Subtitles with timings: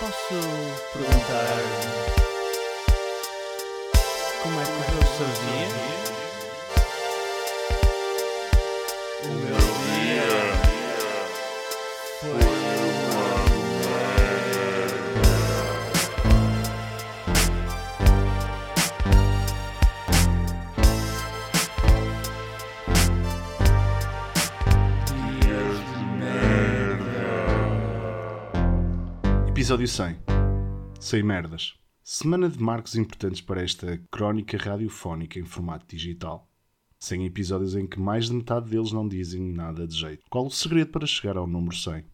[0.00, 0.40] Posso
[0.94, 1.65] perguntar
[29.56, 30.18] Episódio 100.
[31.00, 31.72] Sem merdas.
[32.04, 36.46] Semana de marcos importantes para esta crónica radiofónica em formato digital.
[37.00, 40.24] 100 episódios em que mais de metade deles não dizem nada de jeito.
[40.28, 42.04] Qual o segredo para chegar ao número 100?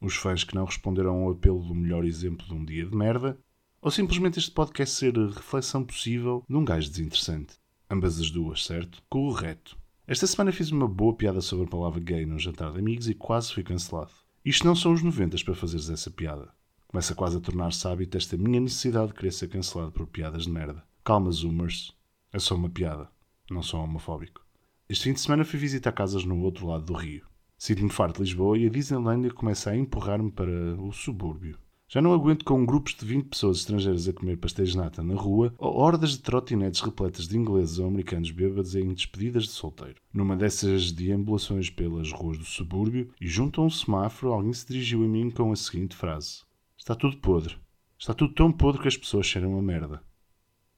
[0.00, 3.38] Os fãs que não responderam ao apelo do melhor exemplo de um dia de merda?
[3.80, 7.54] Ou simplesmente este podcast ser a reflexão possível de um gajo desinteressante?
[7.88, 9.00] Ambas as duas, certo?
[9.08, 9.78] Correto.
[10.08, 13.14] Esta semana fiz uma boa piada sobre a palavra gay num jantar de amigos e
[13.14, 14.21] quase fui cancelado.
[14.44, 16.48] Isto não são os 90 para fazeres essa piada.
[16.88, 20.50] Começa quase a tornar-se hábito esta minha necessidade de querer ser cancelado por piadas de
[20.50, 20.82] merda.
[21.04, 21.94] Calma, Zoomers.
[22.32, 23.08] É só uma piada.
[23.48, 24.44] Não sou homofóbico.
[24.88, 27.24] Este fim de semana fui visitar casas no outro lado do rio.
[27.56, 31.56] Sinto-me farto de Lisboa e a Disneylandia começa a empurrar-me para o subúrbio.
[31.92, 35.14] Já não aguento com grupos de 20 pessoas estrangeiras a comer pastéis de nata na
[35.14, 40.00] rua ou hordas de trotinetes repletas de ingleses ou americanos bêbados em despedidas de solteiro.
[40.10, 45.04] Numa dessas deambulações pelas ruas do subúrbio e junto a um semáforo alguém se dirigiu
[45.04, 46.44] a mim com a seguinte frase.
[46.78, 47.58] Está tudo podre.
[47.98, 50.02] Está tudo tão podre que as pessoas cheiram a merda.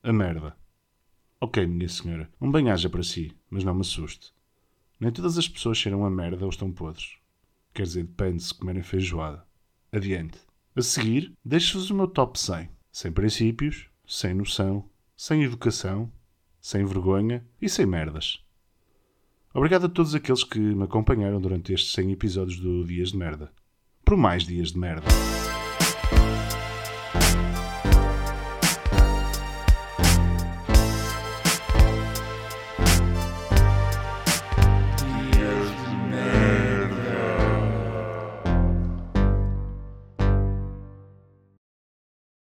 [0.03, 0.53] A merda.
[1.39, 4.33] Ok, minha senhora, um banhaja para si, mas não me assuste.
[4.99, 7.13] Nem todas as pessoas cheiram a merda ou estão podres.
[7.73, 9.45] Quer dizer, depende se comerem feijoada.
[9.93, 10.39] Adiante.
[10.77, 12.67] A seguir, deixo-vos o meu top 100.
[12.91, 14.83] Sem princípios, sem noção,
[15.15, 16.11] sem educação,
[16.59, 18.43] sem vergonha e sem merdas.
[19.53, 23.53] Obrigado a todos aqueles que me acompanharam durante estes 100 episódios do Dias de Merda.
[24.03, 25.07] Por mais dias de merda.